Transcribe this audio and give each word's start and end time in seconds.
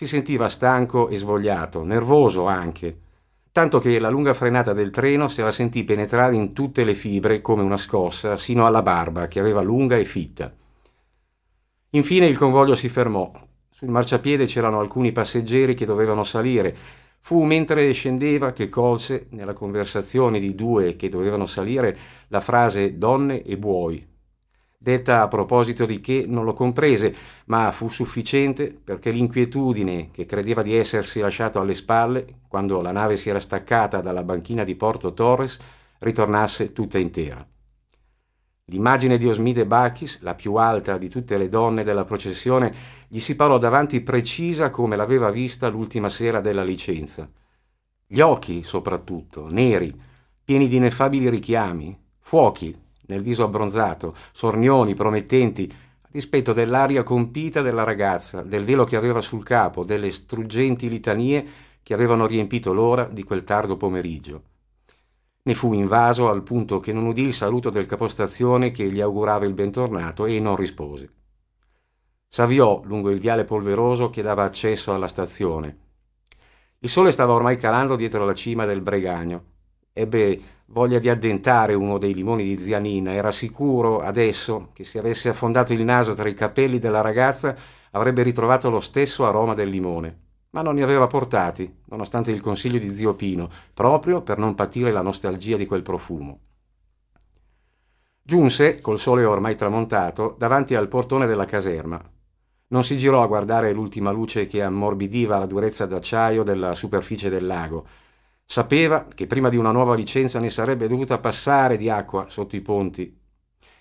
Si 0.00 0.06
sentiva 0.06 0.48
stanco 0.48 1.10
e 1.10 1.18
svogliato, 1.18 1.84
nervoso 1.84 2.46
anche, 2.46 3.00
tanto 3.52 3.80
che 3.80 3.98
la 3.98 4.08
lunga 4.08 4.32
frenata 4.32 4.72
del 4.72 4.88
treno 4.88 5.28
se 5.28 5.42
la 5.42 5.52
sentì 5.52 5.84
penetrare 5.84 6.34
in 6.36 6.54
tutte 6.54 6.84
le 6.84 6.94
fibre 6.94 7.42
come 7.42 7.62
una 7.62 7.76
scossa, 7.76 8.38
sino 8.38 8.64
alla 8.64 8.80
barba, 8.80 9.28
che 9.28 9.40
aveva 9.40 9.60
lunga 9.60 9.98
e 9.98 10.06
fitta. 10.06 10.50
Infine 11.90 12.24
il 12.24 12.38
convoglio 12.38 12.74
si 12.74 12.88
fermò. 12.88 13.30
Sul 13.68 13.90
marciapiede 13.90 14.46
c'erano 14.46 14.80
alcuni 14.80 15.12
passeggeri 15.12 15.74
che 15.74 15.84
dovevano 15.84 16.24
salire. 16.24 16.74
Fu 17.20 17.42
mentre 17.42 17.92
scendeva 17.92 18.52
che 18.52 18.70
colse, 18.70 19.26
nella 19.32 19.52
conversazione 19.52 20.40
di 20.40 20.54
due 20.54 20.96
che 20.96 21.10
dovevano 21.10 21.44
salire, 21.44 21.94
la 22.28 22.40
frase 22.40 22.96
donne 22.96 23.42
e 23.42 23.58
buoi, 23.58 24.09
detta 24.82 25.20
a 25.20 25.28
proposito 25.28 25.84
di 25.84 26.00
che 26.00 26.24
non 26.26 26.46
lo 26.46 26.54
comprese, 26.54 27.14
ma 27.46 27.70
fu 27.70 27.90
sufficiente 27.90 28.72
perché 28.72 29.10
l'inquietudine 29.10 30.08
che 30.10 30.24
credeva 30.24 30.62
di 30.62 30.74
essersi 30.74 31.20
lasciato 31.20 31.60
alle 31.60 31.74
spalle, 31.74 32.38
quando 32.48 32.80
la 32.80 32.90
nave 32.90 33.18
si 33.18 33.28
era 33.28 33.40
staccata 33.40 34.00
dalla 34.00 34.22
banchina 34.22 34.64
di 34.64 34.74
Porto 34.76 35.12
Torres, 35.12 35.60
ritornasse 35.98 36.72
tutta 36.72 36.96
intera. 36.96 37.46
L'immagine 38.64 39.18
di 39.18 39.28
Osmide 39.28 39.66
Bacchis, 39.66 40.22
la 40.22 40.34
più 40.34 40.54
alta 40.54 40.96
di 40.96 41.10
tutte 41.10 41.36
le 41.36 41.50
donne 41.50 41.84
della 41.84 42.04
processione, 42.04 42.72
gli 43.06 43.18
si 43.18 43.36
parò 43.36 43.58
davanti 43.58 44.00
precisa 44.00 44.70
come 44.70 44.96
l'aveva 44.96 45.30
vista 45.30 45.68
l'ultima 45.68 46.08
sera 46.08 46.40
della 46.40 46.64
licenza. 46.64 47.28
Gli 48.06 48.20
occhi, 48.20 48.62
soprattutto, 48.62 49.46
neri, 49.50 49.94
pieni 50.42 50.68
di 50.68 50.76
ineffabili 50.76 51.28
richiami, 51.28 51.98
fuochi 52.18 52.88
nel 53.10 53.22
viso 53.22 53.42
abbronzato, 53.42 54.14
sornioni, 54.30 54.94
promettenti, 54.94 55.70
a 56.00 56.08
dispetto 56.08 56.52
dell'aria 56.52 57.02
compita 57.02 57.60
della 57.60 57.82
ragazza, 57.82 58.42
del 58.42 58.64
velo 58.64 58.84
che 58.84 58.94
aveva 58.94 59.20
sul 59.20 59.42
capo, 59.42 59.84
delle 59.84 60.12
struggenti 60.12 60.88
litanie 60.88 61.44
che 61.82 61.92
avevano 61.92 62.26
riempito 62.26 62.72
l'ora 62.72 63.04
di 63.04 63.24
quel 63.24 63.42
tardo 63.42 63.76
pomeriggio. 63.76 64.42
Ne 65.42 65.54
fu 65.54 65.72
invaso 65.72 66.28
al 66.28 66.44
punto 66.44 66.78
che 66.78 66.92
non 66.92 67.06
udì 67.06 67.22
il 67.22 67.34
saluto 67.34 67.68
del 67.70 67.86
capostazione 67.86 68.70
che 68.70 68.88
gli 68.90 69.00
augurava 69.00 69.44
il 69.44 69.54
bentornato 69.54 70.26
e 70.26 70.38
non 70.38 70.54
rispose. 70.54 71.12
S'avviò 72.28 72.80
lungo 72.84 73.10
il 73.10 73.18
viale 73.18 73.44
polveroso 73.44 74.08
che 74.08 74.22
dava 74.22 74.44
accesso 74.44 74.94
alla 74.94 75.08
stazione. 75.08 75.78
Il 76.78 76.88
sole 76.88 77.10
stava 77.10 77.32
ormai 77.32 77.56
calando 77.56 77.96
dietro 77.96 78.24
la 78.24 78.34
cima 78.34 78.66
del 78.66 78.82
Bregagno 78.82 79.49
ebbe 80.00 80.40
voglia 80.66 80.98
di 80.98 81.08
addentare 81.08 81.74
uno 81.74 81.98
dei 81.98 82.14
limoni 82.14 82.44
di 82.44 82.58
zia 82.58 82.78
Nina. 82.78 83.12
Era 83.12 83.32
sicuro 83.32 84.00
adesso 84.00 84.70
che 84.72 84.84
se 84.84 84.98
avesse 84.98 85.28
affondato 85.28 85.72
il 85.72 85.84
naso 85.84 86.14
tra 86.14 86.28
i 86.28 86.34
capelli 86.34 86.78
della 86.78 87.00
ragazza 87.00 87.56
avrebbe 87.92 88.22
ritrovato 88.22 88.70
lo 88.70 88.80
stesso 88.80 89.26
aroma 89.26 89.54
del 89.54 89.68
limone. 89.68 90.28
Ma 90.50 90.62
non 90.62 90.74
ne 90.74 90.82
aveva 90.82 91.06
portati, 91.06 91.82
nonostante 91.86 92.32
il 92.32 92.40
consiglio 92.40 92.78
di 92.78 92.94
zio 92.94 93.14
Pino, 93.14 93.48
proprio 93.72 94.22
per 94.22 94.38
non 94.38 94.56
patire 94.56 94.90
la 94.90 95.02
nostalgia 95.02 95.56
di 95.56 95.66
quel 95.66 95.82
profumo. 95.82 96.40
Giunse, 98.22 98.80
col 98.80 98.98
sole 98.98 99.24
ormai 99.24 99.56
tramontato, 99.56 100.34
davanti 100.38 100.74
al 100.74 100.88
portone 100.88 101.26
della 101.26 101.44
caserma. 101.44 102.02
Non 102.68 102.84
si 102.84 102.96
girò 102.96 103.22
a 103.22 103.26
guardare 103.26 103.72
l'ultima 103.72 104.12
luce 104.12 104.46
che 104.46 104.62
ammorbidiva 104.62 105.38
la 105.38 105.46
durezza 105.46 105.86
d'acciaio 105.86 106.42
della 106.44 106.74
superficie 106.74 107.28
del 107.28 107.46
lago, 107.46 107.86
Sapeva 108.52 109.06
che 109.06 109.28
prima 109.28 109.48
di 109.48 109.56
una 109.56 109.70
nuova 109.70 109.94
licenza 109.94 110.40
ne 110.40 110.50
sarebbe 110.50 110.88
dovuta 110.88 111.18
passare 111.18 111.76
di 111.76 111.88
acqua 111.88 112.28
sotto 112.28 112.56
i 112.56 112.60
ponti. 112.60 113.16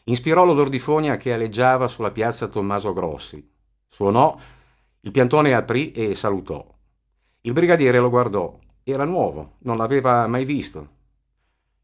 Inspirò 0.04 0.46
l'odor 0.46 0.70
di 0.70 0.78
fogna 0.78 1.18
che 1.18 1.34
aleggiava 1.34 1.88
sulla 1.88 2.12
piazza 2.12 2.46
Tommaso 2.46 2.94
Grossi. 2.94 3.52
Suonò, 3.88 4.38
il 5.00 5.10
piantone 5.10 5.56
aprì 5.56 5.92
e 5.92 6.14
salutò. 6.14 6.64
Il 7.42 7.52
brigadiere 7.52 7.98
lo 7.98 8.12
guardò. 8.12 8.60
Era 8.84 9.06
nuovo, 9.06 9.54
non 9.62 9.76
l'aveva 9.76 10.28
mai 10.28 10.46
visto. 10.46 10.90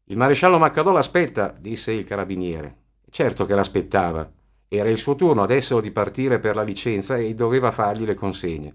Il 0.04 0.16
maresciallo 0.16 0.56
Maccadò 0.56 0.92
l'aspetta, 0.92 1.52
disse 1.58 1.90
il 1.90 2.04
carabiniere. 2.04 2.76
Certo 3.10 3.46
che 3.46 3.56
l'aspettava. 3.56 4.30
Era 4.68 4.88
il 4.88 4.98
suo 4.98 5.16
turno 5.16 5.42
adesso 5.42 5.80
di 5.80 5.90
partire 5.90 6.38
per 6.38 6.54
la 6.54 6.62
licenza 6.62 7.16
e 7.16 7.34
doveva 7.34 7.72
fargli 7.72 8.04
le 8.04 8.14
consegne. 8.14 8.72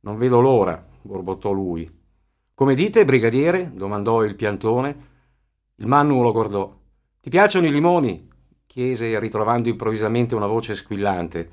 Non 0.00 0.16
vedo 0.16 0.40
l'ora, 0.40 0.82
borbottò 1.02 1.52
lui. 1.52 2.00
Come 2.62 2.76
dite, 2.76 3.04
brigadiere? 3.04 3.72
domandò 3.74 4.22
il 4.22 4.36
piantone. 4.36 5.08
Il 5.74 5.88
Mannu 5.88 6.22
lo 6.22 6.30
guardò. 6.30 6.72
Ti 7.20 7.28
piacciono 7.28 7.66
i 7.66 7.72
limoni? 7.72 8.30
chiese, 8.66 9.18
ritrovando 9.18 9.68
improvvisamente 9.68 10.36
una 10.36 10.46
voce 10.46 10.76
squillante. 10.76 11.50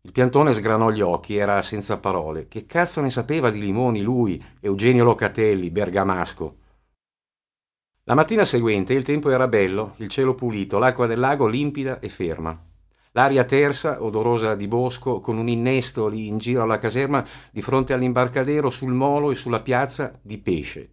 Il 0.00 0.10
piantone 0.10 0.54
sgranò 0.54 0.90
gli 0.90 1.02
occhi, 1.02 1.36
era 1.36 1.60
senza 1.60 1.98
parole. 1.98 2.48
Che 2.48 2.64
cazzo 2.64 3.02
ne 3.02 3.10
sapeva 3.10 3.50
di 3.50 3.60
limoni 3.60 4.00
lui, 4.00 4.42
Eugenio 4.60 5.04
Locatelli, 5.04 5.70
bergamasco? 5.70 6.56
La 8.04 8.14
mattina 8.14 8.46
seguente 8.46 8.94
il 8.94 9.02
tempo 9.02 9.28
era 9.28 9.46
bello, 9.46 9.92
il 9.98 10.08
cielo 10.08 10.34
pulito, 10.34 10.78
l'acqua 10.78 11.06
del 11.06 11.18
lago 11.18 11.46
limpida 11.46 12.00
e 12.00 12.08
ferma. 12.08 12.58
L'aria 13.14 13.44
tersa, 13.44 14.02
odorosa 14.02 14.54
di 14.54 14.66
bosco, 14.66 15.20
con 15.20 15.36
un 15.36 15.48
innesto 15.48 16.08
lì 16.08 16.28
in 16.28 16.38
giro 16.38 16.62
alla 16.62 16.78
caserma, 16.78 17.22
di 17.50 17.60
fronte 17.60 17.92
all'imbarcadero, 17.92 18.70
sul 18.70 18.92
molo 18.92 19.30
e 19.30 19.34
sulla 19.34 19.60
piazza, 19.60 20.18
di 20.22 20.38
pesce. 20.38 20.90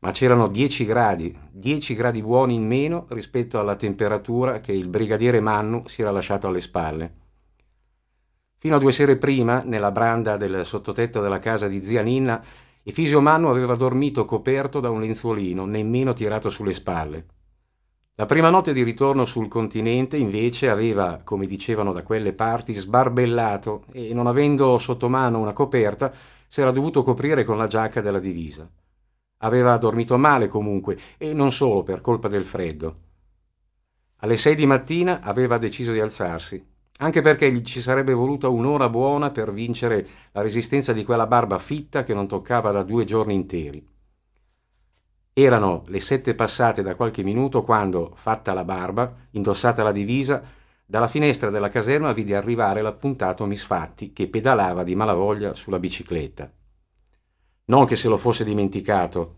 Ma 0.00 0.10
c'erano 0.10 0.48
dieci 0.48 0.84
gradi, 0.84 1.34
dieci 1.50 1.94
gradi 1.94 2.20
buoni 2.22 2.54
in 2.54 2.66
meno 2.66 3.06
rispetto 3.10 3.58
alla 3.58 3.76
temperatura 3.76 4.60
che 4.60 4.72
il 4.72 4.88
brigadiere 4.88 5.40
Mannu 5.40 5.84
si 5.86 6.02
era 6.02 6.10
lasciato 6.10 6.46
alle 6.46 6.60
spalle. 6.60 7.14
Fino 8.58 8.76
a 8.76 8.78
due 8.78 8.92
sere 8.92 9.16
prima, 9.16 9.62
nella 9.62 9.90
branda 9.90 10.36
del 10.36 10.66
sottotetto 10.66 11.22
della 11.22 11.38
casa 11.38 11.68
di 11.68 11.82
zia 11.82 12.02
Ninna, 12.02 12.42
Efisio 12.82 13.22
Mannu 13.22 13.48
aveva 13.48 13.76
dormito 13.76 14.26
coperto 14.26 14.80
da 14.80 14.90
un 14.90 15.00
lenzuolino, 15.00 15.64
nemmeno 15.64 16.12
tirato 16.12 16.50
sulle 16.50 16.74
spalle. 16.74 17.26
La 18.16 18.26
prima 18.26 18.50
notte 18.50 18.72
di 18.72 18.82
ritorno 18.82 19.24
sul 19.24 19.48
continente, 19.48 20.16
invece, 20.16 20.68
aveva, 20.68 21.20
come 21.24 21.46
dicevano 21.46 21.92
da 21.92 22.02
quelle 22.02 22.34
parti, 22.34 22.74
sbarbellato 22.74 23.84
e, 23.92 24.12
non 24.12 24.26
avendo 24.26 24.76
sotto 24.78 25.08
mano 25.08 25.38
una 25.38 25.54
coperta, 25.54 26.12
s'era 26.46 26.70
dovuto 26.70 27.02
coprire 27.02 27.44
con 27.44 27.56
la 27.56 27.66
giacca 27.66 28.00
della 28.00 28.18
divisa. 28.18 28.68
Aveva 29.38 29.76
dormito 29.78 30.18
male 30.18 30.48
comunque, 30.48 30.98
e 31.16 31.32
non 31.32 31.50
solo 31.50 31.82
per 31.82 32.02
colpa 32.02 32.28
del 32.28 32.44
freddo. 32.44 32.96
Alle 34.16 34.36
sei 34.36 34.54
di 34.54 34.66
mattina 34.66 35.20
aveva 35.22 35.56
deciso 35.56 35.92
di 35.92 36.00
alzarsi, 36.00 36.62
anche 36.98 37.22
perché 37.22 37.50
gli 37.50 37.62
ci 37.62 37.80
sarebbe 37.80 38.12
voluta 38.12 38.48
un'ora 38.48 38.90
buona 38.90 39.30
per 39.30 39.50
vincere 39.50 40.06
la 40.32 40.42
resistenza 40.42 40.92
di 40.92 41.04
quella 41.04 41.26
barba 41.26 41.56
fitta 41.56 42.02
che 42.02 42.12
non 42.12 42.28
toccava 42.28 42.70
da 42.70 42.82
due 42.82 43.04
giorni 43.04 43.32
interi. 43.32 43.82
Erano 45.32 45.84
le 45.86 46.00
sette 46.00 46.34
passate 46.34 46.82
da 46.82 46.96
qualche 46.96 47.22
minuto 47.22 47.62
quando, 47.62 48.12
fatta 48.14 48.52
la 48.52 48.64
barba, 48.64 49.14
indossata 49.30 49.84
la 49.84 49.92
divisa, 49.92 50.42
dalla 50.84 51.06
finestra 51.06 51.50
della 51.50 51.68
caserma 51.68 52.12
vide 52.12 52.34
arrivare 52.34 52.82
l'appuntato 52.82 53.46
Misfatti 53.46 54.12
che 54.12 54.26
pedalava 54.26 54.82
di 54.82 54.96
malavoglia 54.96 55.54
sulla 55.54 55.78
bicicletta. 55.78 56.50
Non 57.66 57.86
che 57.86 57.94
se 57.94 58.08
lo 58.08 58.16
fosse 58.16 58.42
dimenticato, 58.42 59.36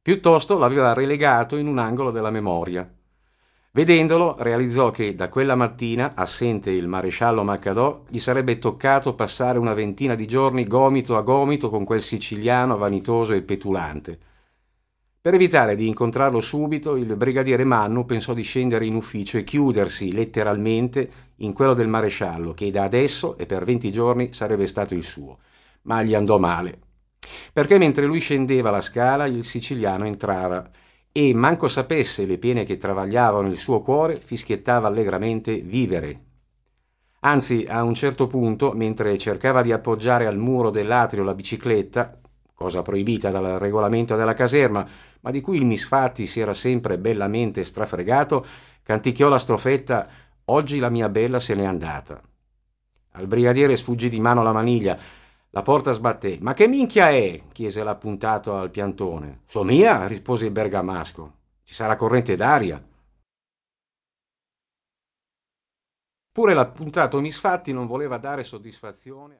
piuttosto 0.00 0.56
l'aveva 0.56 0.94
relegato 0.94 1.56
in 1.56 1.66
un 1.66 1.78
angolo 1.78 2.10
della 2.10 2.30
memoria. 2.30 2.90
Vedendolo, 3.70 4.36
realizzò 4.38 4.90
che 4.90 5.14
da 5.14 5.28
quella 5.28 5.54
mattina, 5.54 6.12
assente 6.14 6.70
il 6.70 6.88
maresciallo 6.88 7.42
Maccadò, 7.42 8.04
gli 8.08 8.18
sarebbe 8.18 8.58
toccato 8.58 9.14
passare 9.14 9.58
una 9.58 9.74
ventina 9.74 10.14
di 10.14 10.26
giorni 10.26 10.66
gomito 10.66 11.18
a 11.18 11.22
gomito 11.22 11.68
con 11.68 11.84
quel 11.84 12.00
siciliano 12.00 12.78
vanitoso 12.78 13.34
e 13.34 13.42
petulante 13.42 14.18
per 15.22 15.34
evitare 15.34 15.76
di 15.76 15.86
incontrarlo 15.86 16.40
subito, 16.40 16.96
il 16.96 17.14
brigadiere 17.14 17.62
Mannu 17.62 18.04
pensò 18.04 18.34
di 18.34 18.42
scendere 18.42 18.86
in 18.86 18.96
ufficio 18.96 19.38
e 19.38 19.44
chiudersi 19.44 20.10
letteralmente 20.10 21.10
in 21.36 21.52
quello 21.52 21.74
del 21.74 21.86
maresciallo, 21.86 22.52
che 22.54 22.72
da 22.72 22.82
adesso 22.82 23.38
e 23.38 23.46
per 23.46 23.64
venti 23.64 23.92
giorni 23.92 24.32
sarebbe 24.32 24.66
stato 24.66 24.94
il 24.94 25.04
suo. 25.04 25.38
Ma 25.82 26.02
gli 26.02 26.16
andò 26.16 26.38
male. 26.38 26.76
Perché 27.52 27.78
mentre 27.78 28.04
lui 28.06 28.18
scendeva 28.18 28.72
la 28.72 28.80
scala, 28.80 29.26
il 29.26 29.44
siciliano 29.44 30.06
entrava 30.06 30.68
e, 31.12 31.32
manco 31.34 31.68
sapesse 31.68 32.26
le 32.26 32.38
pene 32.38 32.64
che 32.64 32.76
travagliavano 32.76 33.46
il 33.46 33.58
suo 33.58 33.80
cuore, 33.80 34.18
fischiettava 34.18 34.88
allegramente 34.88 35.60
vivere. 35.60 36.20
Anzi, 37.20 37.64
a 37.68 37.84
un 37.84 37.94
certo 37.94 38.26
punto, 38.26 38.72
mentre 38.72 39.16
cercava 39.18 39.62
di 39.62 39.70
appoggiare 39.70 40.26
al 40.26 40.36
muro 40.36 40.70
dell'atrio 40.70 41.22
la 41.22 41.34
bicicletta, 41.34 42.21
cosa 42.62 42.82
proibita 42.82 43.30
dal 43.30 43.58
regolamento 43.58 44.16
della 44.16 44.34
caserma, 44.34 44.86
ma 45.20 45.30
di 45.30 45.40
cui 45.40 45.56
il 45.58 45.66
Misfatti 45.66 46.26
si 46.26 46.40
era 46.40 46.54
sempre 46.54 46.96
bellamente 46.96 47.64
strafregato, 47.64 48.46
canticchiò 48.82 49.28
la 49.28 49.38
strofetta 49.38 50.08
Oggi 50.46 50.80
la 50.80 50.90
mia 50.90 51.08
bella 51.08 51.38
se 51.38 51.54
n'è 51.54 51.64
andata. 51.64 52.20
Al 53.12 53.26
brigadiere 53.26 53.76
sfuggì 53.76 54.08
di 54.08 54.18
mano 54.18 54.42
la 54.42 54.52
maniglia. 54.52 54.98
La 55.50 55.62
porta 55.62 55.92
sbatté. 55.92 56.38
Ma 56.40 56.52
che 56.52 56.66
minchia 56.66 57.10
è? 57.10 57.40
chiese 57.52 57.84
l'appuntato 57.84 58.56
al 58.56 58.70
piantone. 58.70 59.42
So 59.46 59.62
mia, 59.62 60.06
rispose 60.06 60.46
il 60.46 60.50
bergamasco. 60.50 61.32
Ci 61.62 61.74
sarà 61.74 61.94
corrente 61.94 62.34
d'aria. 62.34 62.82
Pure 66.32 66.54
l'appuntato 66.54 67.20
Misfatti 67.20 67.72
non 67.72 67.86
voleva 67.86 68.18
dare 68.18 68.42
soddisfazione. 68.42 69.30